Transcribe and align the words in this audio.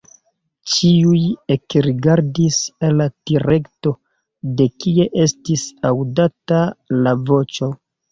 Ĉiuj 0.75 1.17
ekrigardis 1.55 2.57
al 2.87 2.97
la 3.01 3.07
direkto, 3.31 3.93
de 4.61 4.67
kie 4.85 5.05
estis 5.25 5.67
aŭdata 5.91 6.63
la 7.05 7.15
voĉo. 7.29 7.69